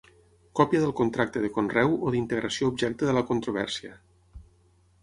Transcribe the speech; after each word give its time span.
Còpia 0.59 0.79
del 0.85 0.93
contracte 0.99 1.43
de 1.43 1.51
conreu 1.59 1.93
o 2.09 2.15
d'integració 2.17 2.73
objecte 2.73 3.11
de 3.13 3.17
la 3.21 3.25
controvèrsia. 3.31 3.97